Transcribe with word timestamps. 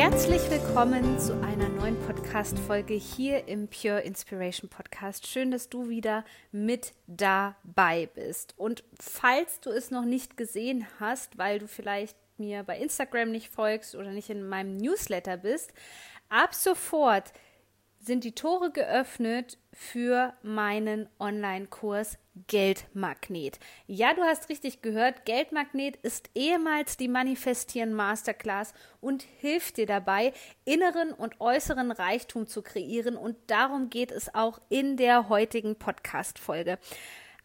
Herzlich 0.00 0.48
willkommen 0.48 1.18
zu 1.18 1.34
einer 1.42 1.68
neuen 1.68 1.98
Podcast-Folge 2.06 2.94
hier 2.94 3.48
im 3.48 3.66
Pure 3.66 4.02
Inspiration 4.02 4.70
Podcast. 4.70 5.26
Schön, 5.26 5.50
dass 5.50 5.70
du 5.70 5.88
wieder 5.88 6.24
mit 6.52 6.92
dabei 7.08 8.08
bist. 8.14 8.54
Und 8.56 8.84
falls 9.00 9.58
du 9.58 9.70
es 9.70 9.90
noch 9.90 10.04
nicht 10.04 10.36
gesehen 10.36 10.86
hast, 11.00 11.36
weil 11.36 11.58
du 11.58 11.66
vielleicht 11.66 12.16
mir 12.36 12.62
bei 12.62 12.78
Instagram 12.78 13.32
nicht 13.32 13.48
folgst 13.48 13.96
oder 13.96 14.12
nicht 14.12 14.30
in 14.30 14.48
meinem 14.48 14.76
Newsletter 14.76 15.36
bist, 15.36 15.72
ab 16.28 16.54
sofort 16.54 17.32
sind 17.98 18.22
die 18.22 18.36
Tore 18.36 18.70
geöffnet 18.70 19.58
für 19.80 20.34
meinen 20.42 21.08
Online-Kurs 21.20 22.18
Geldmagnet. 22.48 23.60
Ja, 23.86 24.12
du 24.12 24.22
hast 24.22 24.48
richtig 24.48 24.82
gehört, 24.82 25.24
Geldmagnet 25.24 25.94
ist 25.98 26.30
ehemals 26.34 26.96
die 26.96 27.06
Manifestieren 27.06 27.94
Masterclass 27.94 28.74
und 29.00 29.22
hilft 29.22 29.76
dir 29.76 29.86
dabei, 29.86 30.32
inneren 30.64 31.12
und 31.12 31.40
äußeren 31.40 31.92
Reichtum 31.92 32.48
zu 32.48 32.62
kreieren 32.62 33.16
und 33.16 33.36
darum 33.46 33.88
geht 33.88 34.10
es 34.10 34.34
auch 34.34 34.60
in 34.68 34.96
der 34.96 35.28
heutigen 35.28 35.76
Podcast 35.76 36.40
Folge. 36.40 36.78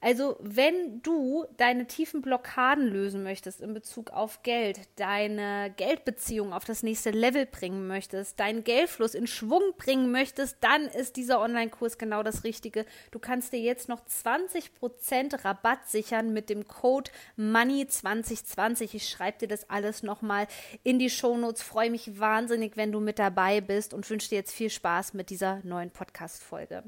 Also, 0.03 0.35
wenn 0.41 1.01
du 1.01 1.45
deine 1.55 1.87
tiefen 1.87 2.21
Blockaden 2.21 2.87
lösen 2.89 3.23
möchtest 3.23 3.61
in 3.61 3.73
Bezug 3.73 4.09
auf 4.09 4.43
Geld, 4.43 4.81
deine 4.97 5.73
Geldbeziehung 5.77 6.51
auf 6.51 6.65
das 6.65 6.83
nächste 6.83 7.11
Level 7.11 7.45
bringen 7.45 7.87
möchtest, 7.87 8.37
deinen 8.37 8.65
Geldfluss 8.65 9.15
in 9.15 9.27
Schwung 9.27 9.61
bringen 9.77 10.11
möchtest, 10.11 10.57
dann 10.59 10.89
ist 10.89 11.15
dieser 11.15 11.39
Online-Kurs 11.39 11.97
genau 11.97 12.21
das 12.21 12.43
Richtige. 12.43 12.85
Du 13.11 13.19
kannst 13.19 13.53
dir 13.53 13.61
jetzt 13.61 13.87
noch 13.87 14.01
20% 14.05 15.45
Rabatt 15.45 15.87
sichern 15.87 16.33
mit 16.33 16.49
dem 16.49 16.67
Code 16.67 17.09
Money2020. 17.37 18.95
Ich 18.95 19.07
schreibe 19.07 19.37
dir 19.37 19.47
das 19.47 19.69
alles 19.69 20.03
nochmal 20.03 20.47
in 20.83 20.99
die 20.99 21.09
Shownotes. 21.09 21.61
Freue 21.61 21.89
mich 21.89 22.19
wahnsinnig, 22.19 22.75
wenn 22.75 22.91
du 22.91 22.99
mit 22.99 23.19
dabei 23.19 23.61
bist 23.61 23.93
und 23.93 24.09
wünsche 24.09 24.27
dir 24.27 24.35
jetzt 24.35 24.53
viel 24.53 24.69
Spaß 24.69 25.13
mit 25.13 25.29
dieser 25.29 25.61
neuen 25.63 25.91
Podcast-Folge. 25.91 26.83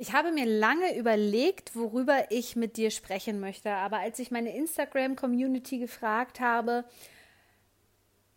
Ich 0.00 0.12
habe 0.12 0.30
mir 0.30 0.46
lange 0.46 0.96
überlegt, 0.96 1.74
worüber 1.74 2.30
ich 2.30 2.54
mit 2.54 2.76
dir 2.76 2.92
sprechen 2.92 3.40
möchte, 3.40 3.72
aber 3.72 3.98
als 3.98 4.20
ich 4.20 4.30
meine 4.30 4.54
Instagram-Community 4.56 5.80
gefragt 5.80 6.38
habe, 6.38 6.84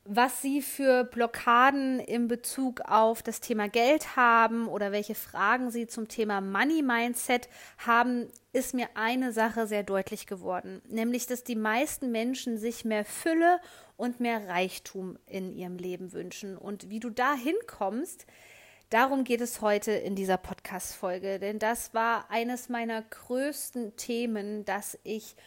was 0.04 0.42
sie 0.42 0.64
für 0.64 1.04
Blockaden 1.04 2.00
in 2.00 2.28
Bezug 2.28 2.82
auf 2.82 3.22
das 3.22 3.42
Thema 3.42 3.70
Geld 3.70 4.16
haben 4.16 4.67
oder 4.67 4.92
welche 4.92 5.14
Fragen 5.14 5.70
sie 5.70 5.86
zum 5.86 6.08
Thema 6.08 6.42
Money 6.42 6.82
Mindset 6.82 7.48
haben, 7.78 8.32
ist 8.54 8.73
mir 8.73 8.89
eine 8.95 9.32
Sache 9.32 9.67
sehr 9.67 9.84
deutlich 9.84 10.26
geworden, 10.26 10.82
nämlich 10.88 11.28
dass 11.28 11.44
die 11.44 11.56
meisten 11.56 12.12
Menschen 12.12 12.58
sich 12.58 12.86
mehr 12.86 13.06
Fülle 13.06 13.59
und 13.98 14.20
mehr 14.20 14.48
Reichtum 14.48 15.20
in 15.28 15.54
ihrem 15.54 15.78
Leben 15.78 16.12
wünschen. 16.12 16.58
Und 16.58 16.89
wie 16.89 17.00
du 17.00 17.12
da 17.12 17.36
hinkommst, 17.36 18.26
Darum 18.92 19.23
geht 19.23 19.39
es 19.39 19.61
heute 19.61 19.94
in 19.94 20.16
dieser 20.16 20.36
Podcast-Folge, 20.36 21.39
denn 21.39 21.59
das 21.59 21.93
war 21.93 22.30
eines 22.30 22.67
meiner 22.67 23.02
größten 23.02 23.95
Themen, 23.95 24.65
dass 24.65 24.99
ich 25.05 25.38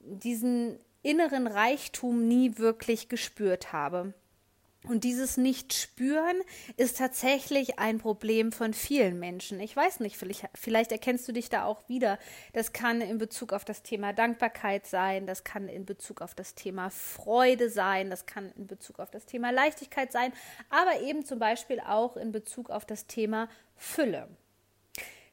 diesen 0.00 0.78
inneren 1.02 1.46
Reichtum 1.46 2.26
nie 2.26 2.56
wirklich 2.56 3.10
gespürt 3.10 3.74
habe. 3.74 4.14
Und 4.88 5.04
dieses 5.04 5.36
Nicht-Spüren 5.36 6.40
ist 6.78 6.96
tatsächlich 6.96 7.78
ein 7.78 7.98
Problem 7.98 8.52
von 8.52 8.72
vielen 8.72 9.18
Menschen. 9.18 9.60
Ich 9.60 9.76
weiß 9.76 10.00
nicht, 10.00 10.16
vielleicht, 10.16 10.48
vielleicht, 10.54 10.92
erkennst 10.92 11.28
du 11.28 11.32
dich 11.32 11.50
da 11.50 11.64
auch 11.64 11.86
wieder. 11.88 12.18
Das 12.54 12.72
kann 12.72 13.02
in 13.02 13.18
Bezug 13.18 13.52
auf 13.52 13.66
das 13.66 13.82
Thema 13.82 14.14
Dankbarkeit 14.14 14.86
sein, 14.86 15.26
das 15.26 15.44
kann 15.44 15.68
in 15.68 15.84
Bezug 15.84 16.22
auf 16.22 16.34
das 16.34 16.54
Thema 16.54 16.88
Freude 16.88 17.68
sein, 17.68 18.08
das 18.08 18.24
kann 18.24 18.50
in 18.56 18.66
Bezug 18.66 18.98
auf 18.98 19.10
das 19.10 19.26
Thema 19.26 19.50
Leichtigkeit 19.50 20.10
sein, 20.10 20.32
aber 20.70 21.00
eben 21.02 21.24
zum 21.24 21.38
Beispiel 21.38 21.80
auch 21.80 22.16
in 22.16 22.32
Bezug 22.32 22.70
auf 22.70 22.86
das 22.86 23.06
Thema 23.06 23.48
Fülle. 23.76 24.28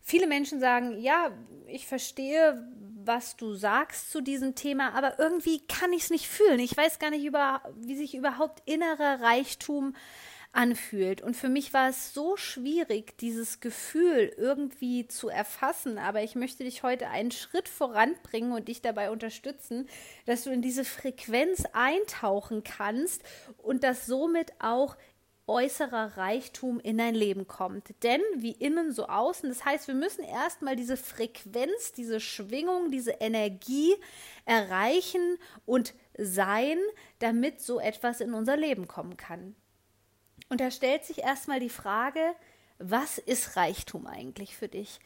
Viele 0.08 0.28
Menschen 0.28 0.60
sagen, 0.60 1.00
ja, 1.00 1.32
ich 1.66 1.88
verstehe, 1.88 2.64
was 3.04 3.38
du 3.38 3.56
sagst 3.56 4.12
zu 4.12 4.22
diesem 4.22 4.54
Thema, 4.54 4.94
aber 4.94 5.18
irgendwie 5.18 5.66
kann 5.66 5.92
ich 5.94 6.04
es 6.04 6.10
nicht 6.12 6.28
fühlen. 6.28 6.60
Ich 6.60 6.78
weiß 6.78 7.00
gar 7.00 7.10
nicht, 7.10 7.26
über, 7.26 7.64
wie 7.76 7.96
sich 7.96 8.14
überhaupt 8.14 8.62
innerer 8.70 9.22
Reichtum 9.22 9.96
anfühlt. 10.52 11.22
Und 11.22 11.36
für 11.36 11.50
mich 11.50 11.74
war 11.74 11.90
es 11.90 12.14
so 12.14 12.38
schwierig, 12.38 13.18
dieses 13.18 13.62
Gefühl 13.62 14.32
irgendwie 14.38 15.08
zu 15.08 15.28
erfassen. 15.28 15.98
Aber 15.98 16.22
ich 16.22 16.36
möchte 16.36 16.64
dich 16.64 16.84
heute 16.84 17.08
einen 17.08 17.32
Schritt 17.32 17.68
voranbringen 17.68 18.52
und 18.52 18.68
dich 18.68 18.84
dabei 18.84 19.10
unterstützen, 19.10 19.90
dass 20.28 20.44
du 20.44 20.52
in 20.52 20.62
diese 20.62 20.86
Frequenz 20.86 21.64
eintauchen 21.74 22.64
kannst 22.64 23.24
und 23.58 23.84
das 23.84 24.06
somit 24.06 24.54
auch 24.60 24.98
äußerer 25.48 26.18
Reichtum 26.18 26.80
in 26.80 26.98
dein 26.98 27.16
Leben 27.16 27.48
kommt. 27.48 27.94
Denn 28.04 28.22
wie 28.36 28.52
innen 28.52 28.92
so 28.92 29.08
außen, 29.08 29.50
das 29.50 29.64
heißt, 29.64 29.88
wir 29.88 29.96
müssen 29.96 30.24
erstmal 30.24 30.76
diese 30.76 30.98
Frequenz, 30.98 31.92
diese 31.92 32.20
Schwingung, 32.20 32.92
diese 32.92 33.12
Energie 33.12 33.96
erreichen 34.46 35.38
und 35.66 35.94
sein, 36.18 36.78
damit 37.20 37.62
so 37.62 37.80
etwas 37.80 38.22
in 38.22 38.34
unser 38.34 38.58
Leben 38.58 38.88
kommen 38.88 39.18
kann. 39.18 39.56
Und 40.50 40.62
da 40.62 40.72
stellt 40.72 41.06
sich 41.06 41.20
erstmal 41.20 41.60
die 41.60 41.70
Frage, 41.70 42.36
was 42.78 43.18
ist 43.18 43.56
Reichtum 43.56 44.08
eigentlich 44.08 44.56
für 44.56 44.68
dich? 44.68 45.00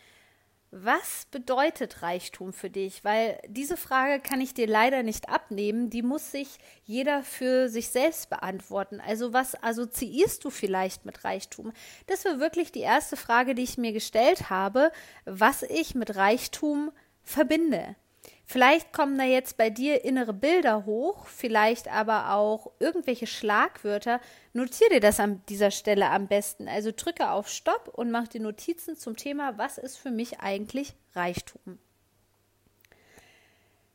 Was 0.72 1.26
bedeutet 1.32 2.04
Reichtum 2.04 2.54
für 2.54 2.70
dich? 2.70 3.04
Weil 3.04 3.40
diese 3.48 3.76
Frage 3.76 4.22
kann 4.22 4.40
ich 4.40 4.54
dir 4.54 4.68
leider 4.68 5.02
nicht 5.02 5.28
abnehmen. 5.28 5.90
Die 5.90 6.04
muss 6.04 6.32
sich 6.32 6.60
jeder 6.84 7.24
für 7.24 7.70
sich 7.70 7.90
selbst 7.90 8.30
beantworten. 8.30 9.02
Also 9.02 9.34
was 9.34 9.62
assoziierst 9.64 10.44
du 10.44 10.52
vielleicht 10.52 11.06
mit 11.06 11.24
Reichtum? 11.24 11.74
Das 12.06 12.24
war 12.26 12.40
wirklich 12.40 12.72
die 12.72 12.82
erste 12.82 13.18
Frage, 13.18 13.56
die 13.56 13.64
ich 13.64 13.80
mir 13.80 13.94
gestellt 13.94 14.52
habe, 14.52 14.92
was 15.26 15.64
ich 15.64 15.96
mit 15.96 16.16
Reichtum 16.16 16.92
verbinde. 17.24 17.96
Vielleicht 18.52 18.94
kommen 18.94 19.16
da 19.20 19.26
jetzt 19.26 19.58
bei 19.58 19.70
dir 19.70 20.04
innere 20.04 20.34
Bilder 20.34 20.88
hoch, 20.88 21.28
vielleicht 21.28 21.88
aber 21.88 22.34
auch 22.34 22.72
irgendwelche 22.80 23.28
Schlagwörter. 23.28 24.20
Notiere 24.54 24.90
dir 24.90 25.00
das 25.02 25.20
an 25.20 25.44
dieser 25.50 25.70
Stelle 25.70 26.10
am 26.10 26.28
besten. 26.28 26.68
Also 26.68 26.92
drücke 26.92 27.30
auf 27.30 27.48
Stopp 27.48 27.92
und 27.94 28.10
mach 28.10 28.28
dir 28.28 28.42
Notizen 28.42 28.98
zum 28.98 29.16
Thema, 29.16 29.60
was 29.60 29.78
ist 29.78 29.98
für 29.98 30.10
mich 30.10 30.40
eigentlich 30.40 30.96
Reichtum. 31.14 31.78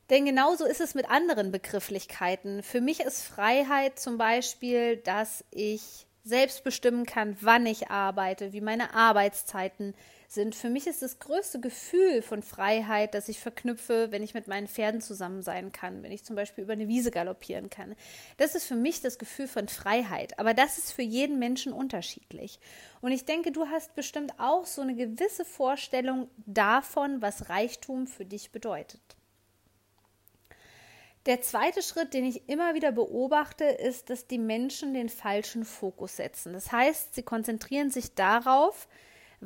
Denn 0.08 0.24
genauso 0.24 0.66
ist 0.66 0.80
es 0.80 0.94
mit 0.94 1.10
anderen 1.10 1.50
Begrifflichkeiten. 1.50 2.62
Für 2.62 2.80
mich 2.80 3.00
ist 3.00 3.22
Freiheit 3.22 3.98
zum 3.98 4.18
Beispiel, 4.18 4.98
dass 4.98 5.44
ich 5.50 6.06
selbst 6.22 6.62
bestimmen 6.62 7.06
kann, 7.06 7.36
wann 7.40 7.66
ich 7.66 7.90
arbeite, 7.90 8.52
wie 8.52 8.60
meine 8.60 8.94
Arbeitszeiten 8.94 9.94
sind. 9.94 10.13
Für 10.28 10.70
mich 10.70 10.86
ist 10.86 11.02
das 11.02 11.18
größte 11.20 11.60
Gefühl 11.60 12.22
von 12.22 12.42
Freiheit, 12.42 13.14
das 13.14 13.28
ich 13.28 13.38
verknüpfe, 13.38 14.10
wenn 14.10 14.22
ich 14.22 14.34
mit 14.34 14.48
meinen 14.48 14.66
Pferden 14.66 15.00
zusammen 15.00 15.42
sein 15.42 15.70
kann, 15.70 16.02
wenn 16.02 16.10
ich 16.10 16.24
zum 16.24 16.34
Beispiel 16.34 16.64
über 16.64 16.72
eine 16.72 16.88
Wiese 16.88 17.10
galoppieren 17.10 17.70
kann. 17.70 17.94
Das 18.36 18.54
ist 18.54 18.66
für 18.66 18.74
mich 18.74 19.00
das 19.00 19.18
Gefühl 19.18 19.46
von 19.46 19.68
Freiheit. 19.68 20.38
Aber 20.38 20.54
das 20.54 20.78
ist 20.78 20.92
für 20.92 21.02
jeden 21.02 21.38
Menschen 21.38 21.72
unterschiedlich. 21.72 22.58
Und 23.00 23.12
ich 23.12 23.24
denke, 23.24 23.52
du 23.52 23.68
hast 23.68 23.94
bestimmt 23.94 24.38
auch 24.38 24.66
so 24.66 24.82
eine 24.82 24.94
gewisse 24.94 25.44
Vorstellung 25.44 26.28
davon, 26.46 27.22
was 27.22 27.48
Reichtum 27.48 28.06
für 28.06 28.24
dich 28.24 28.50
bedeutet. 28.50 29.00
Der 31.26 31.40
zweite 31.40 31.82
Schritt, 31.82 32.12
den 32.12 32.26
ich 32.26 32.50
immer 32.50 32.74
wieder 32.74 32.92
beobachte, 32.92 33.64
ist, 33.64 34.10
dass 34.10 34.26
die 34.26 34.38
Menschen 34.38 34.92
den 34.92 35.08
falschen 35.08 35.64
Fokus 35.64 36.16
setzen. 36.16 36.52
Das 36.52 36.70
heißt, 36.70 37.14
sie 37.14 37.22
konzentrieren 37.22 37.90
sich 37.90 38.14
darauf, 38.14 38.88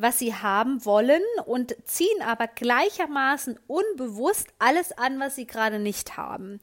was 0.01 0.19
sie 0.19 0.35
haben 0.35 0.85
wollen 0.85 1.23
und 1.45 1.77
ziehen 1.85 2.23
aber 2.23 2.47
gleichermaßen 2.47 3.59
unbewusst 3.67 4.49
alles 4.59 4.93
an, 4.93 5.19
was 5.19 5.35
sie 5.35 5.47
gerade 5.47 5.79
nicht 5.79 6.17
haben. 6.17 6.61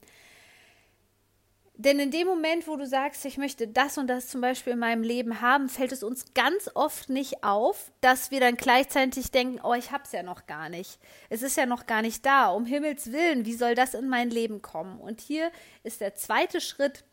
Denn 1.78 1.98
in 1.98 2.10
dem 2.10 2.26
Moment, 2.26 2.66
wo 2.66 2.76
du 2.76 2.86
sagst, 2.86 3.26
ich 3.26 3.36
möchte 3.36 3.68
das 3.68 3.98
und 3.98 4.06
das 4.06 4.28
zum 4.28 4.40
Beispiel 4.40 4.72
in 4.72 4.78
meinem 4.78 5.02
Leben 5.02 5.42
haben, 5.42 5.68
fällt 5.68 5.92
es 5.92 6.02
uns 6.02 6.32
ganz 6.32 6.70
oft 6.74 7.10
nicht 7.10 7.44
auf, 7.44 7.92
dass 8.00 8.30
wir 8.30 8.40
dann 8.40 8.56
gleichzeitig 8.56 9.30
denken, 9.30 9.60
oh, 9.62 9.74
ich 9.74 9.92
hab's 9.92 10.12
ja 10.12 10.22
noch 10.22 10.46
gar 10.46 10.70
nicht. 10.70 10.98
Es 11.28 11.42
ist 11.42 11.58
ja 11.58 11.66
noch 11.66 11.84
gar 11.84 12.00
nicht 12.00 12.24
da. 12.24 12.48
Um 12.48 12.64
Himmels 12.64 13.12
Willen, 13.12 13.44
wie 13.44 13.52
soll 13.52 13.74
das 13.74 13.92
in 13.92 14.08
mein 14.08 14.30
Leben 14.30 14.62
kommen? 14.62 14.98
Und 14.98 15.20
hier 15.20 15.52
ist 15.82 16.00
der 16.00 16.14
zweite 16.14 16.62
Schritt, 16.62 17.04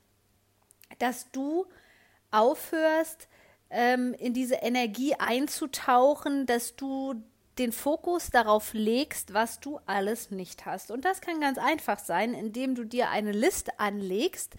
dass 0.97 1.29
du 1.31 1.65
aufhörst, 2.31 3.27
ähm, 3.73 4.13
in 4.13 4.33
diese 4.33 4.55
Energie 4.55 5.15
einzutauchen, 5.15 6.45
dass 6.45 6.75
du 6.75 7.15
den 7.57 7.71
Fokus 7.71 8.29
darauf 8.29 8.73
legst, 8.73 9.33
was 9.33 9.59
du 9.59 9.79
alles 9.85 10.31
nicht 10.31 10.65
hast. 10.65 10.91
Und 10.91 11.05
das 11.05 11.21
kann 11.21 11.39
ganz 11.39 11.57
einfach 11.57 11.99
sein, 11.99 12.33
indem 12.33 12.75
du 12.75 12.83
dir 12.83 13.09
eine 13.09 13.31
Liste 13.31 13.79
anlegst 13.79 14.55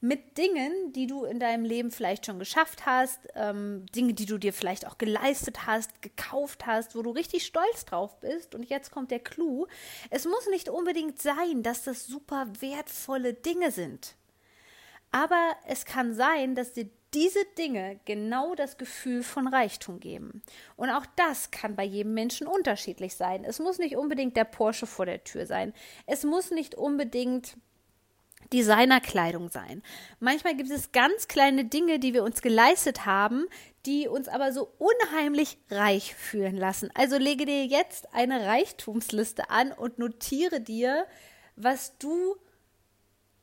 mit 0.00 0.36
Dingen, 0.36 0.92
die 0.92 1.06
du 1.06 1.24
in 1.24 1.40
deinem 1.40 1.64
Leben 1.64 1.90
vielleicht 1.90 2.26
schon 2.26 2.38
geschafft 2.38 2.84
hast, 2.84 3.20
ähm, 3.34 3.86
Dinge, 3.94 4.12
die 4.12 4.26
du 4.26 4.36
dir 4.36 4.52
vielleicht 4.52 4.86
auch 4.86 4.98
geleistet 4.98 5.66
hast, 5.66 6.02
gekauft 6.02 6.66
hast, 6.66 6.94
wo 6.94 7.00
du 7.00 7.10
richtig 7.10 7.46
stolz 7.46 7.86
drauf 7.86 8.20
bist. 8.20 8.54
Und 8.54 8.68
jetzt 8.68 8.90
kommt 8.90 9.10
der 9.10 9.20
Clou. 9.20 9.66
Es 10.10 10.26
muss 10.26 10.46
nicht 10.50 10.68
unbedingt 10.68 11.22
sein, 11.22 11.62
dass 11.62 11.84
das 11.84 12.06
super 12.06 12.48
wertvolle 12.60 13.32
Dinge 13.32 13.70
sind. 13.70 14.14
Aber 15.10 15.54
es 15.66 15.86
kann 15.86 16.12
sein, 16.12 16.54
dass 16.54 16.74
dir 16.74 16.90
diese 17.14 17.44
Dinge 17.56 18.00
genau 18.04 18.54
das 18.54 18.76
Gefühl 18.76 19.22
von 19.22 19.46
Reichtum 19.46 20.00
geben. 20.00 20.42
Und 20.76 20.90
auch 20.90 21.06
das 21.16 21.50
kann 21.50 21.76
bei 21.76 21.84
jedem 21.84 22.14
Menschen 22.14 22.46
unterschiedlich 22.46 23.14
sein. 23.14 23.44
Es 23.44 23.58
muss 23.58 23.78
nicht 23.78 23.96
unbedingt 23.96 24.36
der 24.36 24.44
Porsche 24.44 24.86
vor 24.86 25.06
der 25.06 25.22
Tür 25.24 25.46
sein. 25.46 25.72
Es 26.06 26.24
muss 26.24 26.50
nicht 26.50 26.74
unbedingt 26.74 27.56
Designerkleidung 28.52 29.50
sein. 29.50 29.82
Manchmal 30.20 30.54
gibt 30.54 30.70
es 30.70 30.92
ganz 30.92 31.28
kleine 31.28 31.64
Dinge, 31.64 31.98
die 31.98 32.14
wir 32.14 32.24
uns 32.24 32.42
geleistet 32.42 33.06
haben, 33.06 33.46
die 33.86 34.08
uns 34.08 34.28
aber 34.28 34.52
so 34.52 34.72
unheimlich 34.78 35.58
reich 35.70 36.14
fühlen 36.14 36.56
lassen. 36.56 36.90
Also 36.94 37.16
lege 37.16 37.46
dir 37.46 37.64
jetzt 37.64 38.12
eine 38.12 38.46
Reichtumsliste 38.46 39.50
an 39.50 39.72
und 39.72 39.98
notiere 39.98 40.60
dir, 40.60 41.06
was 41.56 41.96
du 41.98 42.36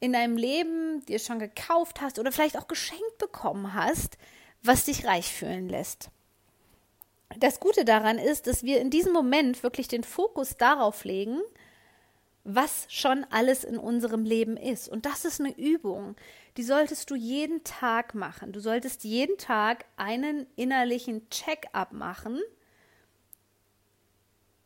in 0.02 0.14
deinem 0.14 0.36
Leben 0.36 1.06
dir 1.06 1.20
schon 1.20 1.40
gekauft 1.40 2.02
hast 2.02 2.20
oder 2.20 2.32
vielleicht 2.32 2.58
auch 2.58 2.68
geschenkt 2.68 3.18
bekommen 3.20 3.74
hast, 3.74 4.18
was 4.64 4.86
dich 4.86 5.06
reich 5.06 5.32
fühlen 5.32 5.70
lässt. 5.70 6.10
Das 7.40 7.60
Gute 7.62 7.86
daran 7.86 8.18
ist, 8.18 8.48
dass 8.48 8.64
wir 8.64 8.82
in 8.82 8.90
diesem 8.90 9.14
Moment 9.14 9.64
wirklich 9.64 9.88
den 9.88 10.04
Fokus 10.04 10.58
darauf 10.58 11.06
legen, 11.06 11.40
was 12.44 12.88
schon 12.90 13.26
alles 13.30 13.64
in 13.64 13.78
unserem 13.78 14.26
Leben 14.26 14.58
ist. 14.58 14.90
Und 14.90 15.06
das 15.06 15.24
ist 15.24 15.40
eine 15.40 15.56
Übung, 15.58 16.16
die 16.58 16.64
solltest 16.64 17.10
du 17.12 17.16
jeden 17.16 17.64
Tag 17.64 18.16
machen. 18.16 18.52
Du 18.52 18.60
solltest 18.60 19.04
jeden 19.04 19.38
Tag 19.38 19.86
einen 19.96 20.48
innerlichen 20.56 21.30
Check-up 21.30 21.94
machen 21.94 22.42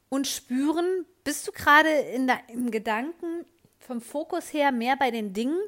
und 0.08 0.28
spüren, 0.28 1.06
bist 1.26 1.46
du 1.46 1.52
gerade 1.52 1.90
in 1.90 2.32
im 2.48 2.72
Gedanken 2.72 3.46
vom 3.86 4.02
Fokus 4.02 4.54
her 4.54 4.72
mehr 4.72 4.96
bei 4.98 5.12
den 5.12 5.34
Dingen, 5.34 5.60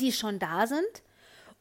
die 0.00 0.12
schon 0.12 0.38
da 0.38 0.66
sind? 0.66 1.02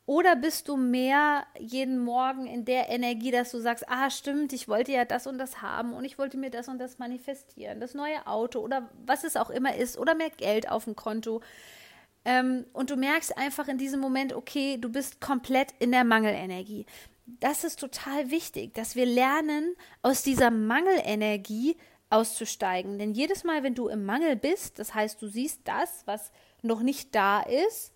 Oder 0.08 0.36
bist 0.36 0.68
du 0.68 0.78
mehr 0.78 1.48
jeden 1.58 1.98
Morgen 1.98 2.46
in 2.46 2.64
der 2.64 2.90
Energie, 2.90 3.32
dass 3.32 3.50
du 3.52 3.60
sagst, 3.60 3.90
ah 3.90 4.12
stimmt, 4.12 4.54
ich 4.54 4.68
wollte 4.68 4.92
ja 4.92 5.04
das 5.04 5.26
und 5.26 5.40
das 5.40 5.64
haben 5.64 5.94
und 5.94 6.06
ich 6.06 6.20
wollte 6.20 6.38
mir 6.38 6.52
das 6.52 6.68
und 6.68 6.78
das 6.78 7.00
manifestieren, 7.00 7.80
das 7.80 7.96
neue 7.96 8.28
Auto 8.28 8.60
oder 8.60 8.90
was 9.06 9.24
es 9.24 9.36
auch 9.36 9.50
immer 9.50 9.76
ist 9.76 9.98
oder 9.98 10.14
mehr 10.14 10.30
Geld 10.30 10.70
auf 10.70 10.84
dem 10.84 10.96
Konto. 10.96 11.42
Ähm, 12.24 12.66
und 12.74 12.92
du 12.92 12.98
merkst 12.98 13.36
einfach 13.36 13.68
in 13.68 13.80
diesem 13.80 14.00
Moment, 14.00 14.34
okay, 14.34 14.78
du 14.78 14.90
bist 14.90 15.22
komplett 15.22 15.74
in 15.80 15.92
der 15.92 16.04
Mangelenergie. 16.04 16.86
Das 17.26 17.64
ist 17.64 17.80
total 17.80 18.30
wichtig, 18.30 18.76
dass 18.76 18.96
wir 18.96 19.08
lernen, 19.08 19.76
aus 20.04 20.22
dieser 20.22 20.52
Mangelenergie 20.52 21.78
auszusteigen. 22.10 23.00
Denn 23.00 23.14
jedes 23.14 23.44
Mal, 23.44 23.64
wenn 23.64 23.76
du 23.76 23.88
im 23.88 24.06
Mangel 24.06 24.36
bist, 24.36 24.80
das 24.80 24.94
heißt, 24.94 25.22
du 25.22 25.28
siehst 25.28 25.62
das, 25.66 26.04
was 26.06 26.32
noch 26.62 26.82
nicht 26.82 27.14
da 27.16 27.42
ist, 27.42 27.94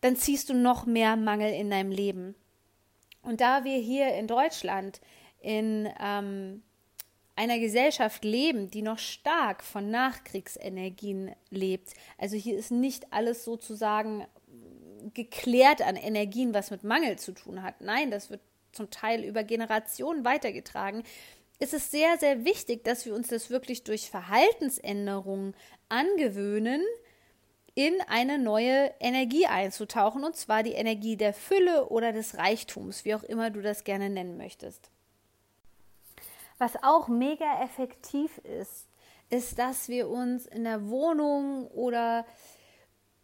dann 0.00 0.16
ziehst 0.16 0.48
du 0.48 0.54
noch 0.54 0.86
mehr 0.86 1.16
Mangel 1.16 1.52
in 1.52 1.70
deinem 1.70 1.90
Leben. 1.90 2.34
Und 3.22 3.40
da 3.40 3.64
wir 3.64 3.78
hier 3.78 4.14
in 4.14 4.26
Deutschland 4.26 5.00
in 5.40 5.88
ähm, 6.00 6.62
einer 7.36 7.58
Gesellschaft 7.58 8.24
leben, 8.24 8.70
die 8.70 8.82
noch 8.82 8.98
stark 8.98 9.62
von 9.62 9.90
Nachkriegsenergien 9.90 11.32
lebt, 11.50 11.94
also 12.18 12.36
hier 12.36 12.56
ist 12.56 12.72
nicht 12.72 13.12
alles 13.12 13.44
sozusagen 13.44 14.26
geklärt 15.14 15.82
an 15.82 15.96
Energien, 15.96 16.54
was 16.54 16.70
mit 16.70 16.84
Mangel 16.84 17.18
zu 17.18 17.32
tun 17.32 17.62
hat. 17.62 17.80
Nein, 17.80 18.10
das 18.10 18.30
wird 18.30 18.40
zum 18.72 18.90
Teil 18.90 19.22
über 19.24 19.44
Generationen 19.44 20.24
weitergetragen 20.24 21.02
ist 21.62 21.74
es 21.74 21.92
sehr, 21.92 22.18
sehr 22.18 22.44
wichtig, 22.44 22.82
dass 22.82 23.06
wir 23.06 23.14
uns 23.14 23.28
das 23.28 23.48
wirklich 23.48 23.84
durch 23.84 24.10
Verhaltensänderungen 24.10 25.54
angewöhnen, 25.88 26.82
in 27.74 27.94
eine 28.08 28.38
neue 28.38 28.92
Energie 29.00 29.46
einzutauchen, 29.46 30.24
und 30.24 30.36
zwar 30.36 30.62
die 30.62 30.72
Energie 30.72 31.16
der 31.16 31.32
Fülle 31.32 31.88
oder 31.88 32.12
des 32.12 32.36
Reichtums, 32.36 33.04
wie 33.04 33.14
auch 33.14 33.22
immer 33.22 33.50
du 33.50 33.62
das 33.62 33.84
gerne 33.84 34.10
nennen 34.10 34.36
möchtest. 34.36 34.90
Was 36.58 36.82
auch 36.82 37.08
mega 37.08 37.62
effektiv 37.62 38.38
ist, 38.38 38.88
ist, 39.30 39.58
dass 39.58 39.88
wir 39.88 40.08
uns 40.08 40.46
in 40.46 40.64
der 40.64 40.88
Wohnung 40.88 41.68
oder 41.68 42.26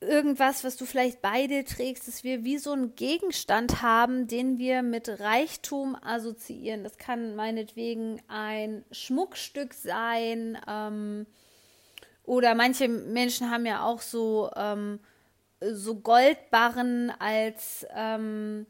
irgendwas, 0.00 0.62
was 0.62 0.76
du 0.76 0.86
vielleicht 0.86 1.22
bei 1.22 1.46
dir 1.46 1.64
trägst, 1.64 2.06
dass 2.06 2.22
wir 2.22 2.44
wie 2.44 2.58
so 2.58 2.72
einen 2.72 2.94
Gegenstand 2.94 3.82
haben, 3.82 4.28
den 4.28 4.58
wir 4.58 4.82
mit 4.82 5.08
Reichtum 5.20 5.96
assoziieren. 6.00 6.84
Das 6.84 6.98
kann 6.98 7.34
meinetwegen 7.34 8.22
ein 8.28 8.84
Schmuckstück 8.92 9.74
sein. 9.74 10.58
Ähm, 10.68 11.26
oder 12.24 12.54
manche 12.54 12.88
Menschen 12.88 13.50
haben 13.50 13.66
ja 13.66 13.82
auch 13.84 14.00
so, 14.00 14.50
ähm, 14.54 15.00
so 15.60 15.96
Goldbarren 15.96 17.12
als, 17.18 17.84
ähm, 17.92 18.66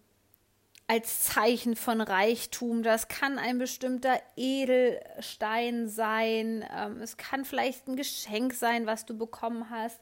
als 0.86 1.24
Zeichen 1.24 1.76
von 1.76 2.00
Reichtum. 2.00 2.82
Das 2.82 3.08
kann 3.08 3.38
ein 3.38 3.58
bestimmter 3.58 4.18
Edelstein 4.36 5.88
sein. 5.88 6.64
Ähm, 6.74 7.02
es 7.02 7.18
kann 7.18 7.44
vielleicht 7.44 7.86
ein 7.86 7.96
Geschenk 7.96 8.54
sein, 8.54 8.86
was 8.86 9.04
du 9.04 9.18
bekommen 9.18 9.68
hast 9.68 10.00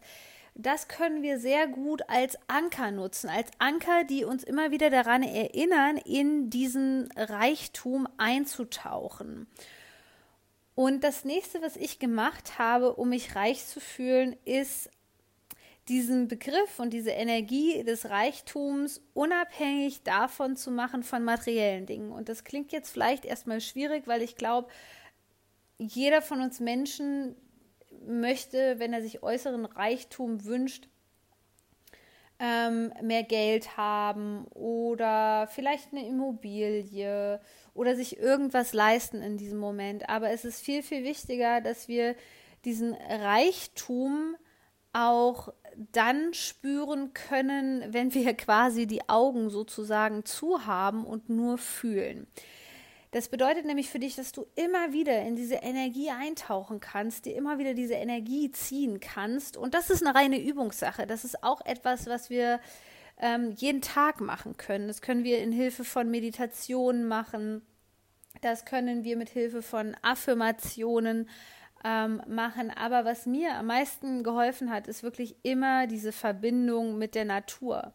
das 0.59 0.89
können 0.89 1.23
wir 1.23 1.39
sehr 1.39 1.69
gut 1.69 2.09
als 2.09 2.39
Anker 2.49 2.91
nutzen, 2.91 3.29
als 3.29 3.51
Anker, 3.59 4.05
die 4.05 4.25
uns 4.25 4.43
immer 4.43 4.71
wieder 4.71 4.89
daran 4.89 5.23
erinnern, 5.23 5.99
in 5.99 6.49
diesen 6.49 7.13
Reichtum 7.15 8.09
einzutauchen. 8.17 9.47
Und 10.75 11.05
das 11.05 11.25
nächste, 11.25 11.61
was 11.61 11.77
ich 11.77 11.99
gemacht 11.99 12.59
habe, 12.59 12.95
um 12.95 13.11
mich 13.11 13.35
reich 13.35 13.67
zu 13.67 13.81
fühlen, 13.81 14.37
ist 14.45 14.91
diesen 15.89 16.27
Begriff 16.27 16.79
und 16.79 16.91
diese 16.91 17.11
Energie 17.11 17.85
des 17.85 18.09
Reichtums 18.09 19.03
unabhängig 19.15 20.03
davon 20.03 20.57
zu 20.57 20.71
machen 20.71 21.03
von 21.03 21.23
materiellen 21.23 21.87
Dingen. 21.87 22.13
Und 22.13 22.29
das 22.29 22.45
klingt 22.45 22.73
jetzt 22.73 22.91
vielleicht 22.91 23.25
erstmal 23.25 23.61
schwierig, 23.61 24.07
weil 24.07 24.23
ich 24.23 24.37
glaube, 24.37 24.69
jeder 25.79 26.23
von 26.23 26.41
uns 26.41 26.61
Menschen 26.61 27.37
möchte, 28.07 28.79
wenn 28.79 28.93
er 28.93 29.03
sich 29.03 29.23
äußeren 29.23 29.65
Reichtum 29.65 30.45
wünscht, 30.45 30.89
ähm, 32.39 32.93
mehr 33.03 33.23
Geld 33.23 33.77
haben 33.77 34.47
oder 34.49 35.49
vielleicht 35.51 35.93
eine 35.93 36.07
Immobilie 36.07 37.41
oder 37.73 37.97
sich 37.97 38.19
irgendwas 38.19 38.73
leisten 38.73 39.23
in 39.23 39.37
diesem 39.37 39.59
Moment. 39.59 40.09
Aber 40.09 40.31
es 40.31 40.45
ist 40.45 40.63
viel, 40.63 40.83
viel 40.83 41.05
wichtiger, 41.05 41.61
dass 41.61 41.89
wir 41.89 42.15
diesen 42.65 42.95
Reichtum 42.95 44.37
auch 44.93 45.53
dann 45.93 46.33
spüren 46.33 47.13
können, 47.13 47.85
wenn 47.89 48.13
wir 48.15 48.35
quasi 48.37 48.87
die 48.87 49.09
Augen 49.09 49.51
sozusagen 49.51 50.25
zu 50.25 50.67
haben 50.67 51.05
und 51.05 51.29
nur 51.29 51.59
fühlen. 51.59 52.27
Das 53.13 53.29
bedeutet 53.29 53.65
nämlich 53.65 53.89
für 53.89 53.99
dich, 53.99 54.17
dass 54.17 54.33
du 54.33 54.47
immer 54.57 54.93
wieder 54.93 55.23
in 55.23 55.37
diese 55.37 55.57
Energie 55.57 56.11
eintauchen 56.11 56.81
kannst, 56.81 57.25
dir 57.25 57.37
immer 57.37 57.59
wieder 57.59 57.75
diese 57.75 57.95
Energie 57.95 58.51
ziehen 58.51 59.01
kannst. 59.01 59.57
Und 59.57 59.75
das 59.75 59.91
ist 59.91 60.05
eine 60.05 60.15
reine 60.15 60.41
Übungssache. 60.43 61.07
Das 61.07 61.25
ist 61.25 61.43
auch 61.43 61.65
etwas, 61.65 62.07
was 62.07 62.31
wir 62.31 62.61
ähm, 63.19 63.53
jeden 63.57 63.81
Tag 63.81 64.21
machen 64.21 64.57
können. 64.57 64.89
Das 64.89 65.01
können 65.01 65.25
wir 65.25 65.39
in 65.39 65.53
Hilfe 65.53 65.85
von 65.85 66.11
Meditationen 66.11 67.07
machen. 67.07 67.63
Das 68.43 68.65
können 68.65 69.05
wir 69.05 69.17
mit 69.17 69.31
Hilfe 69.31 69.63
von 69.63 69.97
Affirmationen 70.03 71.29
ähm, 71.85 72.21
machen. 72.27 72.71
Aber 72.71 73.05
was 73.05 73.25
mir 73.25 73.55
am 73.55 73.67
meisten 73.67 74.25
geholfen 74.25 74.71
hat, 74.71 74.89
ist 74.89 75.03
wirklich 75.03 75.37
immer 75.43 75.87
diese 75.87 76.13
Verbindung 76.13 76.99
mit 76.99 77.15
der 77.15 77.25
Natur 77.25 77.93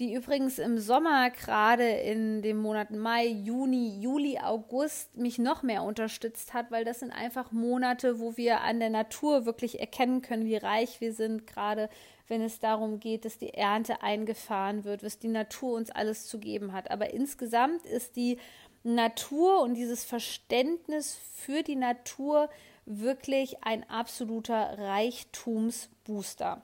die 0.00 0.14
übrigens 0.14 0.58
im 0.58 0.78
Sommer 0.78 1.28
gerade 1.28 1.86
in 1.86 2.40
den 2.40 2.56
Monaten 2.56 2.98
Mai, 2.98 3.26
Juni, 3.26 4.00
Juli, 4.00 4.38
August 4.38 5.14
mich 5.16 5.38
noch 5.38 5.62
mehr 5.62 5.82
unterstützt 5.82 6.54
hat, 6.54 6.70
weil 6.70 6.86
das 6.86 7.00
sind 7.00 7.12
einfach 7.12 7.52
Monate, 7.52 8.18
wo 8.18 8.36
wir 8.38 8.62
an 8.62 8.80
der 8.80 8.88
Natur 8.88 9.44
wirklich 9.44 9.78
erkennen 9.78 10.22
können, 10.22 10.46
wie 10.46 10.56
reich 10.56 11.02
wir 11.02 11.12
sind, 11.12 11.46
gerade 11.46 11.90
wenn 12.28 12.40
es 12.40 12.60
darum 12.60 12.98
geht, 12.98 13.26
dass 13.26 13.36
die 13.36 13.52
Ernte 13.52 14.02
eingefahren 14.02 14.84
wird, 14.84 15.04
was 15.04 15.18
die 15.18 15.28
Natur 15.28 15.76
uns 15.76 15.90
alles 15.90 16.26
zu 16.26 16.38
geben 16.38 16.72
hat. 16.72 16.90
Aber 16.90 17.12
insgesamt 17.12 17.84
ist 17.84 18.16
die 18.16 18.38
Natur 18.82 19.60
und 19.60 19.74
dieses 19.74 20.04
Verständnis 20.04 21.20
für 21.34 21.62
die 21.62 21.76
Natur 21.76 22.48
wirklich 22.86 23.62
ein 23.64 23.88
absoluter 23.90 24.78
Reichtumsbooster. 24.78 26.62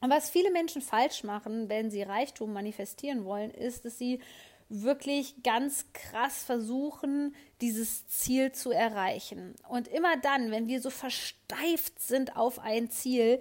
Und 0.00 0.10
was 0.10 0.30
viele 0.30 0.50
Menschen 0.50 0.82
falsch 0.82 1.24
machen, 1.24 1.68
wenn 1.68 1.90
sie 1.90 2.02
Reichtum 2.02 2.52
manifestieren 2.52 3.24
wollen, 3.24 3.50
ist, 3.50 3.84
dass 3.84 3.98
sie 3.98 4.20
wirklich 4.68 5.42
ganz 5.42 5.86
krass 5.94 6.42
versuchen, 6.42 7.34
dieses 7.60 8.06
Ziel 8.06 8.52
zu 8.52 8.70
erreichen. 8.70 9.54
Und 9.68 9.88
immer 9.88 10.16
dann, 10.18 10.50
wenn 10.50 10.68
wir 10.68 10.82
so 10.82 10.90
versteift 10.90 12.00
sind 12.00 12.36
auf 12.36 12.58
ein 12.58 12.90
Ziel, 12.90 13.40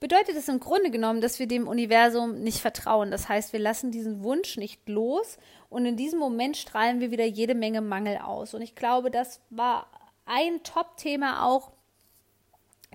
bedeutet 0.00 0.34
es 0.36 0.48
im 0.48 0.60
Grunde 0.60 0.90
genommen, 0.90 1.20
dass 1.20 1.38
wir 1.38 1.46
dem 1.46 1.68
Universum 1.68 2.42
nicht 2.42 2.60
vertrauen. 2.60 3.10
Das 3.10 3.28
heißt, 3.28 3.52
wir 3.52 3.60
lassen 3.60 3.90
diesen 3.90 4.22
Wunsch 4.22 4.56
nicht 4.56 4.88
los 4.88 5.36
und 5.68 5.84
in 5.84 5.96
diesem 5.96 6.18
Moment 6.18 6.56
strahlen 6.56 7.00
wir 7.00 7.10
wieder 7.10 7.26
jede 7.26 7.54
Menge 7.54 7.82
Mangel 7.82 8.16
aus. 8.18 8.54
Und 8.54 8.62
ich 8.62 8.74
glaube, 8.74 9.10
das 9.10 9.40
war 9.50 9.86
ein 10.24 10.62
Top-Thema 10.62 11.44
auch 11.46 11.72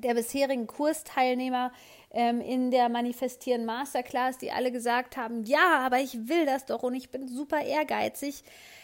der 0.04 0.14
bisherigen 0.14 0.68
Kursteilnehmer 0.68 1.72
ähm, 2.12 2.42
in 2.42 2.72
der 2.72 2.90
Manifestieren 2.90 3.66
Masterclass, 3.66 4.38
die 4.38 4.52
alle 4.52 4.72
gesagt 4.72 5.18
haben, 5.18 5.44
ja, 5.44 5.80
aber 5.80 6.00
ich 6.00 6.28
will 6.28 6.46
das 6.46 6.66
doch 6.66 6.84
und 6.84 6.96
ich 6.96 7.10
bin 7.10 7.28
super 7.28 7.62
ehrgeizig. 7.62 8.44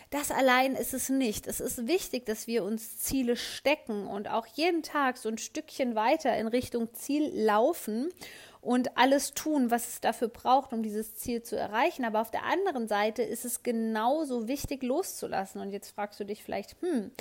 Das 0.10 0.30
allein 0.30 0.76
ist 0.76 0.94
es 0.94 1.10
nicht. 1.10 1.48
Es 1.48 1.60
ist 1.60 1.88
wichtig, 1.88 2.26
dass 2.28 2.46
wir 2.46 2.64
uns 2.64 3.00
Ziele 3.00 3.36
stecken 3.36 4.06
und 4.06 4.30
auch 4.30 4.46
jeden 4.46 4.84
Tag 4.84 5.18
so 5.18 5.28
ein 5.28 5.40
Stückchen 5.40 5.96
weiter 5.96 6.38
in 6.38 6.48
Richtung 6.48 6.94
Ziel 6.94 7.32
laufen 7.34 8.10
und 8.62 8.96
alles 8.96 9.34
tun, 9.34 9.72
was 9.72 9.90
es 9.90 10.02
dafür 10.02 10.28
braucht, 10.28 10.72
um 10.72 10.84
dieses 10.84 11.16
Ziel 11.16 11.42
zu 11.42 11.58
erreichen. 11.58 12.06
Aber 12.06 12.22
auf 12.22 12.30
der 12.32 12.44
anderen 12.44 12.88
Seite 12.88 13.24
ist 13.24 13.44
es 13.44 13.64
genauso 13.64 14.48
wichtig, 14.48 14.84
loszulassen. 14.84 15.60
Und 15.60 15.72
jetzt 15.72 15.90
fragst 15.90 16.20
du 16.20 16.26
dich 16.26 16.44
vielleicht, 16.44 16.76
hm, 16.82 17.12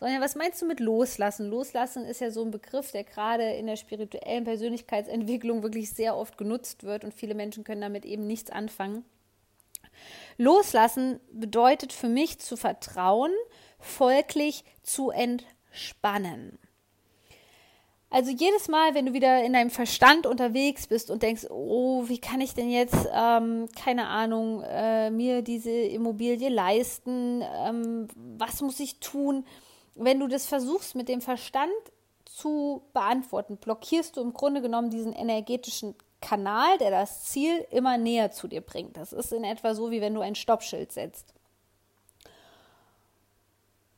Sonja, 0.00 0.20
was 0.20 0.36
meinst 0.36 0.62
du 0.62 0.66
mit 0.66 0.78
loslassen? 0.78 1.50
Loslassen 1.50 2.04
ist 2.04 2.20
ja 2.20 2.30
so 2.30 2.44
ein 2.44 2.52
Begriff, 2.52 2.92
der 2.92 3.02
gerade 3.02 3.54
in 3.54 3.66
der 3.66 3.76
spirituellen 3.76 4.44
Persönlichkeitsentwicklung 4.44 5.62
wirklich 5.64 5.90
sehr 5.90 6.16
oft 6.16 6.38
genutzt 6.38 6.84
wird 6.84 7.02
und 7.02 7.14
viele 7.14 7.34
Menschen 7.34 7.64
können 7.64 7.80
damit 7.80 8.04
eben 8.04 8.26
nichts 8.26 8.50
anfangen. 8.50 9.04
Loslassen 10.36 11.18
bedeutet 11.32 11.92
für 11.92 12.08
mich 12.08 12.38
zu 12.38 12.56
vertrauen, 12.56 13.32
folglich 13.80 14.64
zu 14.82 15.10
entspannen. 15.10 16.58
Also 18.10 18.30
jedes 18.30 18.68
Mal, 18.68 18.94
wenn 18.94 19.04
du 19.04 19.12
wieder 19.12 19.44
in 19.44 19.52
deinem 19.52 19.68
Verstand 19.68 20.26
unterwegs 20.26 20.86
bist 20.86 21.10
und 21.10 21.22
denkst, 21.22 21.46
oh, 21.50 22.08
wie 22.08 22.18
kann 22.18 22.40
ich 22.40 22.54
denn 22.54 22.70
jetzt, 22.70 22.96
ähm, 23.12 23.68
keine 23.76 24.06
Ahnung, 24.06 24.62
äh, 24.62 25.10
mir 25.10 25.42
diese 25.42 25.70
Immobilie 25.70 26.48
leisten, 26.48 27.42
ähm, 27.66 28.08
was 28.38 28.62
muss 28.62 28.80
ich 28.80 29.00
tun? 29.00 29.44
Wenn 29.98 30.20
du 30.20 30.28
das 30.28 30.46
versuchst 30.46 30.94
mit 30.94 31.08
dem 31.08 31.20
Verstand 31.20 31.72
zu 32.24 32.82
beantworten, 32.92 33.56
blockierst 33.56 34.16
du 34.16 34.20
im 34.20 34.32
Grunde 34.32 34.62
genommen 34.62 34.90
diesen 34.90 35.12
energetischen 35.12 35.94
Kanal, 36.20 36.78
der 36.78 36.90
das 36.90 37.24
Ziel 37.24 37.66
immer 37.70 37.98
näher 37.98 38.30
zu 38.30 38.48
dir 38.48 38.60
bringt. 38.60 38.96
Das 38.96 39.12
ist 39.12 39.32
in 39.32 39.44
etwa 39.44 39.74
so, 39.74 39.90
wie 39.90 40.00
wenn 40.00 40.14
du 40.14 40.20
ein 40.20 40.34
Stoppschild 40.34 40.92
setzt. 40.92 41.34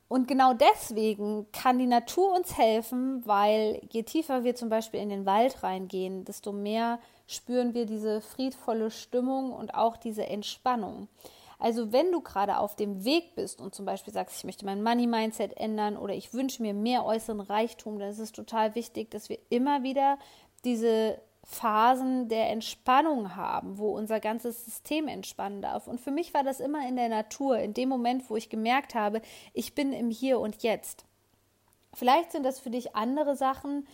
Und 0.09 0.26
genau 0.26 0.54
deswegen 0.54 1.47
kann 1.52 1.78
die 1.78 1.87
Natur 1.87 2.35
uns 2.35 2.59
helfen, 2.59 3.25
weil 3.26 3.80
je 3.90 4.02
tiefer 4.02 4.42
wir 4.42 4.57
zum 4.57 4.69
Beispiel 4.69 5.00
in 5.00 5.09
den 5.09 5.25
Wald 5.25 5.62
reingehen, 5.62 6.25
desto 6.25 6.50
mehr 6.50 6.99
spüren 7.28 7.75
wir 7.75 7.87
diese 7.87 8.21
friedvolle 8.21 8.90
Stimmung 8.90 9.52
und 9.52 9.75
auch 9.75 9.97
diese 9.97 10.26
Entspannung. 10.26 11.07
Also 11.61 11.93
wenn 11.93 12.11
du 12.11 12.23
gerade 12.23 12.59
auf 12.59 12.75
dem 12.75 13.05
Weg 13.05 13.35
bist 13.35 13.61
und 13.61 13.75
zum 13.75 13.85
Beispiel 13.85 14.12
sagst, 14.12 14.38
ich 14.38 14.45
möchte 14.45 14.64
mein 14.64 14.83
Money-Mindset 14.83 15.57
ändern 15.57 15.97
oder 15.97 16.14
ich 16.14 16.33
wünsche 16.33 16.62
mir 16.62 16.75
mehr 16.75 17.05
äußeren 17.05 17.40
Reichtum, 17.40 17.99
dann 17.99 18.09
ist 18.09 18.19
es 18.19 18.33
total 18.33 18.75
wichtig, 18.75 19.11
dass 19.11 19.29
wir 19.29 19.38
immer 19.50 19.83
wieder 19.83 20.19
diese 20.64 21.21
Phasen 21.45 22.29
der 22.29 22.49
Entspannung 22.50 23.37
haben, 23.37 23.79
wo 23.79 23.90
unser 23.90 24.21
ganzes 24.21 24.64
System 24.64 25.09
entspannen 25.09 25.62
darf. 25.62 25.87
Und 25.87 26.00
für 26.00 26.11
mich 26.11 26.33
war 26.33 26.45
das 26.45 26.61
immer 26.61 26.87
in 26.88 26.97
der 26.97 27.09
Natur, 27.09 27.59
in 27.59 27.75
dem 27.75 27.88
Moment, 27.88 28.29
wo 28.31 28.37
ich 28.37 28.49
gemerkt 28.50 28.95
habe, 28.95 29.21
ich 29.52 29.75
bin 29.75 29.93
im 29.93 30.11
Hier 30.11 30.40
und 30.40 30.62
Jetzt. 30.62 31.05
Vielleicht 31.93 32.33
sind 32.33 32.45
das 32.45 32.61
für 32.61 32.71
dich 32.71 32.95
andere 32.95 33.37
Sachen. 33.37 33.87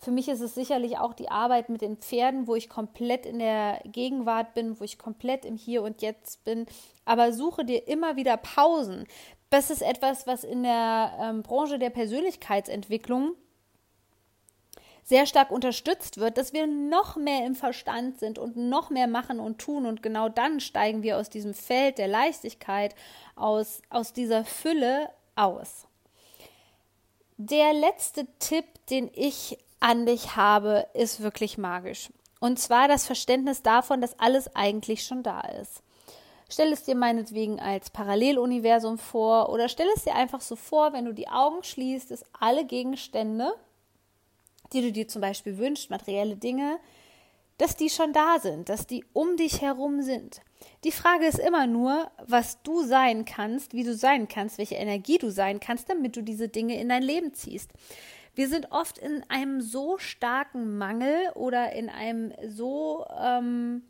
Für 0.00 0.12
mich 0.12 0.28
ist 0.28 0.40
es 0.40 0.54
sicherlich 0.54 0.98
auch 0.98 1.12
die 1.12 1.28
Arbeit 1.28 1.68
mit 1.68 1.80
den 1.80 1.96
Pferden, 1.96 2.46
wo 2.46 2.54
ich 2.54 2.68
komplett 2.68 3.26
in 3.26 3.40
der 3.40 3.80
Gegenwart 3.84 4.54
bin, 4.54 4.78
wo 4.78 4.84
ich 4.84 4.96
komplett 4.96 5.44
im 5.44 5.56
Hier 5.56 5.82
und 5.82 6.02
Jetzt 6.02 6.44
bin. 6.44 6.66
Aber 7.04 7.32
suche 7.32 7.64
dir 7.64 7.88
immer 7.88 8.14
wieder 8.14 8.36
Pausen. 8.36 9.06
Das 9.50 9.70
ist 9.70 9.82
etwas, 9.82 10.26
was 10.26 10.44
in 10.44 10.62
der 10.62 11.12
ähm, 11.20 11.42
Branche 11.42 11.80
der 11.80 11.90
Persönlichkeitsentwicklung 11.90 13.32
sehr 15.02 15.26
stark 15.26 15.50
unterstützt 15.50 16.18
wird, 16.18 16.36
dass 16.36 16.52
wir 16.52 16.66
noch 16.66 17.16
mehr 17.16 17.46
im 17.46 17.54
Verstand 17.54 18.20
sind 18.20 18.38
und 18.38 18.56
noch 18.56 18.90
mehr 18.90 19.06
machen 19.08 19.40
und 19.40 19.58
tun. 19.58 19.86
Und 19.86 20.02
genau 20.02 20.28
dann 20.28 20.60
steigen 20.60 21.02
wir 21.02 21.16
aus 21.16 21.30
diesem 21.30 21.54
Feld 21.54 21.98
der 21.98 22.08
Leichtigkeit, 22.08 22.94
aus, 23.34 23.80
aus 23.88 24.12
dieser 24.12 24.44
Fülle 24.44 25.08
aus. 25.34 25.86
Der 27.38 27.72
letzte 27.72 28.26
Tipp, 28.38 28.66
den 28.90 29.10
ich 29.14 29.58
an 29.80 30.06
dich 30.06 30.36
habe, 30.36 30.86
ist 30.94 31.22
wirklich 31.22 31.58
magisch. 31.58 32.10
Und 32.40 32.58
zwar 32.58 32.88
das 32.88 33.06
Verständnis 33.06 33.62
davon, 33.62 34.00
dass 34.00 34.18
alles 34.18 34.54
eigentlich 34.54 35.04
schon 35.04 35.22
da 35.22 35.40
ist. 35.40 35.82
Stell 36.50 36.72
es 36.72 36.84
dir 36.84 36.94
meinetwegen 36.94 37.60
als 37.60 37.90
Paralleluniversum 37.90 38.96
vor 38.96 39.50
oder 39.50 39.68
stell 39.68 39.88
es 39.94 40.04
dir 40.04 40.14
einfach 40.14 40.40
so 40.40 40.56
vor, 40.56 40.92
wenn 40.92 41.04
du 41.04 41.12
die 41.12 41.28
Augen 41.28 41.62
schließt, 41.62 42.10
dass 42.10 42.24
alle 42.38 42.64
Gegenstände, 42.64 43.52
die 44.72 44.80
du 44.80 44.92
dir 44.92 45.08
zum 45.08 45.20
Beispiel 45.20 45.58
wünschst, 45.58 45.90
materielle 45.90 46.36
Dinge, 46.36 46.78
dass 47.58 47.76
die 47.76 47.90
schon 47.90 48.12
da 48.12 48.38
sind, 48.38 48.68
dass 48.68 48.86
die 48.86 49.04
um 49.12 49.36
dich 49.36 49.60
herum 49.60 50.00
sind. 50.00 50.40
Die 50.84 50.92
Frage 50.92 51.26
ist 51.26 51.38
immer 51.38 51.66
nur, 51.66 52.10
was 52.26 52.62
du 52.62 52.82
sein 52.82 53.24
kannst, 53.24 53.74
wie 53.74 53.84
du 53.84 53.94
sein 53.94 54.28
kannst, 54.28 54.58
welche 54.58 54.76
Energie 54.76 55.18
du 55.18 55.30
sein 55.30 55.60
kannst, 55.60 55.90
damit 55.90 56.16
du 56.16 56.22
diese 56.22 56.48
Dinge 56.48 56.80
in 56.80 56.88
dein 56.88 57.02
Leben 57.02 57.34
ziehst. 57.34 57.70
Wir 58.38 58.46
sind 58.46 58.70
oft 58.70 58.98
in 58.98 59.28
einem 59.28 59.60
so 59.60 59.98
starken 59.98 60.78
Mangel 60.78 61.28
oder 61.34 61.72
in 61.72 61.88
einem 61.88 62.32
so 62.46 63.04
ähm, 63.20 63.82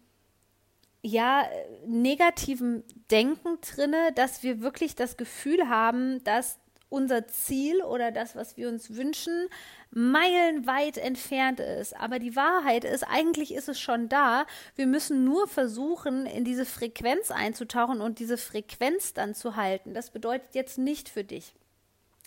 ja 1.03 1.47
negativen 1.87 2.83
Denken 3.11 3.59
drinne, 3.61 4.11
dass 4.15 4.43
wir 4.43 4.63
wirklich 4.63 4.95
das 4.95 5.19
Gefühl 5.19 5.69
haben, 5.69 6.25
dass 6.25 6.59
unser 6.89 7.27
Ziel 7.29 7.83
oder 7.83 8.11
das, 8.11 8.37
was 8.37 8.57
wir 8.57 8.71
uns 8.71 8.97
wünschen, 8.97 9.51
meilenweit 9.91 10.97
entfernt 10.97 11.61
ist. 11.61 11.95
Aber 11.95 12.19
die 12.19 12.35
Wahrheit 12.35 12.85
ist, 12.85 13.03
eigentlich 13.03 13.53
ist 13.53 13.69
es 13.69 13.79
schon 13.79 14.09
da. 14.09 14.47
Wir 14.77 14.87
müssen 14.87 15.25
nur 15.25 15.47
versuchen, 15.47 16.25
in 16.25 16.45
diese 16.45 16.65
Frequenz 16.65 17.31
einzutauchen 17.31 18.01
und 18.01 18.19
diese 18.19 18.39
Frequenz 18.39 19.13
dann 19.13 19.35
zu 19.35 19.57
halten. 19.57 19.93
Das 19.93 20.09
bedeutet 20.09 20.55
jetzt 20.55 20.79
nicht 20.79 21.11
für 21.11 21.23
dich, 21.23 21.53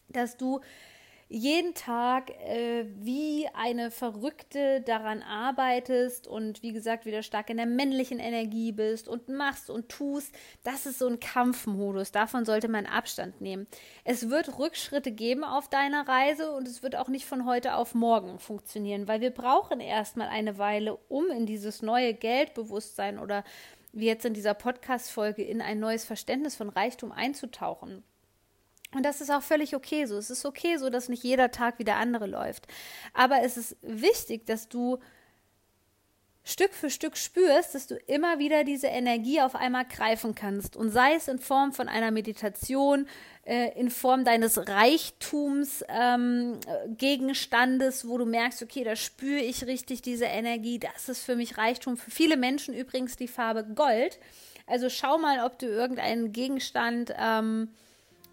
dass 0.08 0.38
du 0.38 0.62
jeden 1.34 1.74
Tag 1.76 2.30
äh, 2.42 2.86
wie 3.00 3.48
eine 3.54 3.90
Verrückte 3.90 4.82
daran 4.82 5.24
arbeitest 5.24 6.28
und 6.28 6.62
wie 6.62 6.74
gesagt 6.74 7.06
wieder 7.06 7.24
stark 7.24 7.50
in 7.50 7.56
der 7.56 7.66
männlichen 7.66 8.20
Energie 8.20 8.74
bist 8.74 9.08
und 9.08 9.30
machst 9.30 9.70
und 9.70 9.88
tust, 9.88 10.36
das 10.64 10.86
ist 10.86 11.00
so 11.00 11.08
ein 11.08 11.22
Kampfmodus. 11.22 12.12
Davon 12.12 12.44
sollte 12.44 12.68
man 12.68 12.86
Abstand 12.86 13.40
nehmen. 13.40 13.66
Es 14.04 14.30
wird 14.30 14.60
Rückschritte 14.60 15.14
geben 15.14 15.46
auf 15.46 15.70
deiner 15.70 16.06
Reise 16.06 16.52
und 16.52 16.68
es 16.68 16.84
wird 16.84 16.98
auch 16.98 17.08
nicht 17.08 17.26
von 17.26 17.46
heute 17.46 17.76
auf 17.76 17.96
morgen 17.96 18.38
funktionieren, 18.38 19.08
weil 19.08 19.22
wir 19.22 19.32
brauchen 19.32 19.80
erstmal 19.80 20.28
eine 20.28 20.58
Weile, 20.58 20.98
um 21.08 21.28
in 21.32 21.46
dieses 21.46 21.82
neue 21.82 22.14
Geldbewusstsein 22.14 23.20
oder 23.20 23.46
wie 23.94 24.08
jetzt 24.08 24.26
in 24.26 24.34
dieser 24.34 24.54
Podcast-Folge 24.54 25.44
in 25.44 25.62
ein 25.62 25.80
neues 25.80 26.04
Verständnis 26.04 26.58
von 26.58 26.68
Reichtum 26.68 27.14
einzutauchen. 27.14 28.04
Und 28.94 29.04
das 29.04 29.22
ist 29.22 29.30
auch 29.30 29.42
völlig 29.42 29.76
okay 29.76 30.06
so. 30.06 30.18
Es 30.18 30.30
ist 30.30 30.46
okay 30.46 30.78
so, 30.78 30.90
dass 30.90 31.10
nicht 31.10 31.24
jeder 31.24 31.52
Tag 31.52 31.80
wie 31.80 31.84
der 31.84 31.98
andere 31.98 32.28
läuft. 32.28 32.68
Aber 33.14 33.42
es 33.42 33.58
ist 33.58 33.78
wichtig, 33.82 34.46
dass 34.46 34.68
du 34.68 35.00
Stück 36.44 36.74
für 36.74 36.90
Stück 36.90 37.18
spürst, 37.18 37.76
dass 37.76 37.86
du 37.86 37.96
immer 37.96 38.40
wieder 38.40 38.64
diese 38.64 38.88
Energie 38.88 39.42
auf 39.42 39.54
einmal 39.54 39.86
greifen 39.86 40.34
kannst. 40.34 40.76
Und 40.76 40.90
sei 40.90 41.14
es 41.14 41.28
in 41.28 41.38
Form 41.38 41.72
von 41.72 41.88
einer 41.88 42.10
Meditation, 42.10 43.08
äh, 43.46 43.80
in 43.80 43.92
Form 43.92 44.26
deines 44.26 44.68
Reichtums, 44.68 45.86
ähm, 45.88 46.60
Gegenstandes, 46.98 48.08
wo 48.08 48.18
du 48.18 48.26
merkst, 48.26 48.64
okay, 48.64 48.84
da 48.84 48.96
spüre 48.96 49.42
ich 49.42 49.68
richtig 49.68 50.02
diese 50.02 50.26
Energie. 50.26 50.80
Das 50.80 51.10
ist 51.10 51.24
für 51.24 51.36
mich 51.36 51.60
Reichtum. 51.60 51.96
Für 51.96 52.12
viele 52.12 52.38
Menschen 52.38 52.74
übrigens 52.74 53.16
die 53.16 53.28
Farbe 53.28 53.64
Gold. 53.76 54.20
Also 54.66 54.90
schau 54.90 55.20
mal, 55.20 55.46
ob 55.46 55.60
du 55.60 55.68
irgendeinen 55.68 56.32
Gegenstand 56.32 57.14
ähm, 57.20 57.70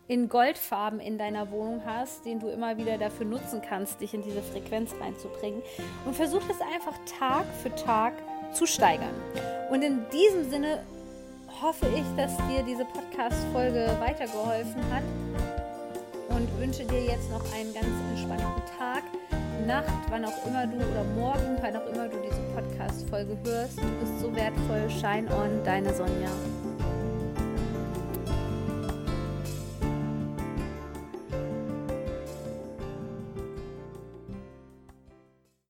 in 0.08 0.30
Goldfarben 0.30 1.00
in 1.00 1.18
deiner 1.18 1.50
Wohnung 1.50 1.82
hast, 1.84 2.24
den 2.24 2.40
du 2.40 2.48
immer 2.48 2.78
wieder 2.78 2.96
dafür 2.96 3.26
nutzen 3.26 3.60
kannst, 3.66 4.00
dich 4.00 4.14
in 4.14 4.22
diese 4.22 4.42
Frequenz 4.42 4.94
reinzubringen. 4.98 5.62
Und 6.06 6.16
versuch 6.16 6.42
es 6.50 6.60
einfach 6.60 6.98
Tag 7.18 7.44
für 7.62 7.74
Tag 7.74 8.14
zu 8.52 8.66
steigern. 8.66 9.14
Und 9.70 9.82
in 9.82 10.00
diesem 10.10 10.48
Sinne 10.48 10.82
hoffe 11.60 11.86
ich, 11.94 12.04
dass 12.16 12.36
dir 12.48 12.62
diese 12.62 12.86
Podcast-Folge 12.86 13.96
weitergeholfen 14.00 14.82
hat 14.90 15.02
und 16.30 16.58
wünsche 16.58 16.84
dir 16.84 17.04
jetzt 17.04 17.30
noch 17.30 17.44
einen 17.54 17.74
ganz 17.74 17.86
entspannten 18.10 18.62
Tag, 18.78 19.02
Nacht, 19.66 19.86
wann 20.08 20.24
auch 20.24 20.46
immer 20.46 20.66
du 20.66 20.76
oder 20.76 21.04
morgen, 21.14 21.58
wann 21.60 21.76
auch 21.76 21.86
immer 21.92 22.08
du 22.08 22.16
diese 22.24 22.40
Podcast-Folge 22.54 23.36
hörst. 23.44 23.78
Du 23.78 23.86
bist 24.00 24.20
so 24.20 24.34
wertvoll. 24.34 24.88
Shine 24.88 25.28
on, 25.34 25.62
deine 25.64 25.92
Sonja. 25.92 26.30